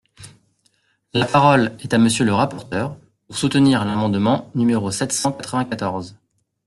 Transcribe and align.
La 1.13 1.27
parole 1.27 1.75
est 1.81 1.93
à 1.93 1.99
Monsieur 1.99 2.25
le 2.25 2.33
rapporteur, 2.33 2.97
pour 3.27 3.37
soutenir 3.37 3.85
l’amendement 3.85 4.49
numéro 4.55 4.89
sept 4.89 5.11
cent 5.13 5.31
quatre-vingt-quatorze. 5.31 6.15